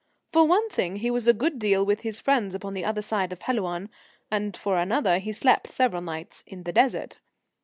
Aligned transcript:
For 0.33 0.47
one 0.47 0.67
thing, 0.67 0.95
he 0.95 1.11
was 1.11 1.27
a 1.27 1.31
good 1.31 1.59
deal 1.59 1.85
with 1.85 2.01
his 2.01 2.19
friends 2.19 2.55
upon 2.55 2.73
the 2.73 2.83
other 2.83 3.03
side 3.03 3.31
of 3.31 3.39
Helouan, 3.43 3.87
and 4.31 4.57
for 4.57 4.77
another, 4.77 5.19
he 5.19 5.31
slept 5.31 5.69
several 5.69 6.01
nights 6.01 6.43
in 6.47 6.63
the 6.63 6.73
Desert. 6.73 7.19